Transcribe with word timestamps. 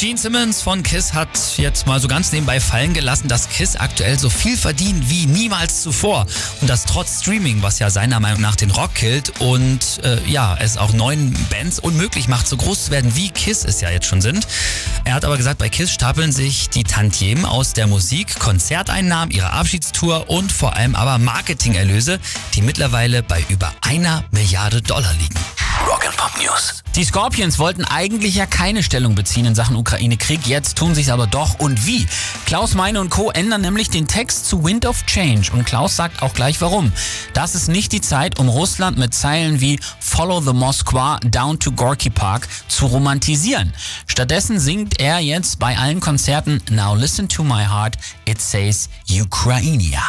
Gene 0.00 0.16
Simmons 0.16 0.62
von 0.62 0.84
Kiss 0.84 1.12
hat 1.12 1.28
jetzt 1.56 1.88
mal 1.88 1.98
so 1.98 2.06
ganz 2.06 2.30
nebenbei 2.30 2.60
fallen 2.60 2.94
gelassen, 2.94 3.26
dass 3.26 3.48
Kiss 3.48 3.74
aktuell 3.74 4.16
so 4.16 4.30
viel 4.30 4.56
verdient 4.56 5.10
wie 5.10 5.26
niemals 5.26 5.82
zuvor. 5.82 6.24
Und 6.60 6.70
das 6.70 6.84
trotz 6.84 7.22
Streaming, 7.22 7.62
was 7.62 7.80
ja 7.80 7.90
seiner 7.90 8.20
Meinung 8.20 8.40
nach 8.40 8.54
den 8.54 8.70
Rock 8.70 8.94
killt 8.94 9.40
und 9.40 9.80
äh, 10.04 10.20
ja, 10.30 10.56
es 10.60 10.76
auch 10.76 10.92
neuen 10.92 11.32
Bands 11.50 11.80
unmöglich 11.80 12.28
macht, 12.28 12.46
so 12.46 12.56
groß 12.56 12.84
zu 12.84 12.90
werden, 12.92 13.16
wie 13.16 13.30
Kiss 13.30 13.64
es 13.64 13.80
ja 13.80 13.90
jetzt 13.90 14.06
schon 14.06 14.20
sind. 14.20 14.46
Er 15.02 15.14
hat 15.14 15.24
aber 15.24 15.36
gesagt, 15.36 15.58
bei 15.58 15.68
Kiss 15.68 15.90
stapeln 15.90 16.30
sich 16.30 16.68
die 16.70 16.84
Tantiemen 16.84 17.44
aus 17.44 17.72
der 17.72 17.88
Musik, 17.88 18.38
Konzerteinnahmen, 18.38 19.34
ihrer 19.34 19.54
Abschiedstour 19.54 20.30
und 20.30 20.52
vor 20.52 20.76
allem 20.76 20.94
aber 20.94 21.18
Marketingerlöse, 21.18 22.20
die 22.54 22.62
mittlerweile 22.62 23.24
bei 23.24 23.44
über 23.48 23.72
einer 23.80 24.22
Milliarde 24.30 24.80
Dollar 24.80 25.12
liegen. 25.14 25.57
Rock 25.86 26.06
and 26.06 26.16
Pop 26.16 26.32
News. 26.42 26.82
Die 26.96 27.04
Scorpions 27.04 27.58
wollten 27.58 27.84
eigentlich 27.84 28.34
ja 28.34 28.46
keine 28.46 28.82
Stellung 28.82 29.14
beziehen 29.14 29.46
in 29.46 29.54
Sachen 29.54 29.76
Ukraine-Krieg, 29.76 30.46
jetzt 30.46 30.76
tun 30.76 30.94
sie 30.94 31.02
es 31.02 31.10
aber 31.10 31.26
doch. 31.26 31.60
Und 31.60 31.86
wie? 31.86 32.06
Klaus 32.46 32.74
Meine 32.74 33.00
und 33.00 33.10
Co. 33.10 33.30
ändern 33.30 33.60
nämlich 33.60 33.88
den 33.88 34.08
Text 34.08 34.46
zu 34.46 34.64
Wind 34.64 34.84
of 34.86 35.06
Change 35.06 35.52
und 35.52 35.64
Klaus 35.64 35.96
sagt 35.96 36.22
auch 36.22 36.34
gleich 36.34 36.60
warum. 36.60 36.92
Das 37.34 37.54
ist 37.54 37.68
nicht 37.68 37.92
die 37.92 38.00
Zeit, 38.00 38.38
um 38.38 38.48
Russland 38.48 38.98
mit 38.98 39.14
Zeilen 39.14 39.60
wie 39.60 39.78
Follow 40.00 40.40
the 40.40 40.52
Moskwa 40.52 41.20
down 41.24 41.58
to 41.58 41.70
Gorky 41.70 42.10
Park 42.10 42.48
zu 42.66 42.86
romantisieren. 42.86 43.72
Stattdessen 44.06 44.58
singt 44.58 45.00
er 45.00 45.20
jetzt 45.20 45.58
bei 45.58 45.78
allen 45.78 46.00
Konzerten 46.00 46.60
Now 46.70 46.94
listen 46.94 47.28
to 47.28 47.44
my 47.44 47.64
heart, 47.64 47.96
it 48.24 48.40
says 48.40 48.88
Ukrainia. 49.08 50.02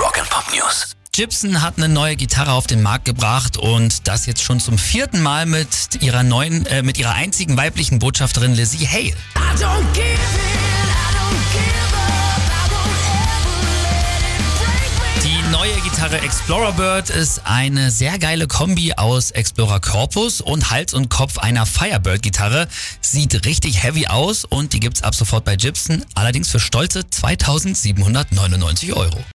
Rock 0.00 0.18
and 0.18 0.28
Pop 0.28 0.44
News. 0.52 0.97
Gibson 1.18 1.62
hat 1.62 1.78
eine 1.78 1.88
neue 1.88 2.14
Gitarre 2.14 2.52
auf 2.52 2.68
den 2.68 2.80
Markt 2.80 3.04
gebracht 3.04 3.56
und 3.56 4.06
das 4.06 4.26
jetzt 4.26 4.40
schon 4.40 4.60
zum 4.60 4.78
vierten 4.78 5.20
Mal 5.20 5.46
mit 5.46 6.00
ihrer 6.00 6.22
neuen, 6.22 6.64
äh, 6.66 6.84
mit 6.84 6.96
ihrer 6.96 7.12
einzigen 7.14 7.56
weiblichen 7.56 7.98
Botschafterin 7.98 8.54
Lizzie 8.54 8.86
Hale. 8.86 9.16
Die 15.24 15.50
neue 15.50 15.74
Gitarre 15.80 16.20
Explorer 16.20 16.70
Bird 16.70 17.10
ist 17.10 17.40
eine 17.42 17.90
sehr 17.90 18.20
geile 18.20 18.46
Kombi 18.46 18.92
aus 18.92 19.32
Explorer 19.32 19.80
Corpus 19.80 20.40
und 20.40 20.70
Hals 20.70 20.94
und 20.94 21.08
Kopf 21.08 21.38
einer 21.38 21.66
Firebird 21.66 22.22
Gitarre. 22.22 22.68
Sieht 23.00 23.44
richtig 23.44 23.82
heavy 23.82 24.06
aus 24.06 24.44
und 24.44 24.72
die 24.72 24.78
gibt's 24.78 25.02
ab 25.02 25.16
sofort 25.16 25.44
bei 25.44 25.56
Gibson, 25.56 26.04
allerdings 26.14 26.48
für 26.48 26.60
stolze 26.60 27.10
2799 27.10 28.92
Euro. 28.92 29.18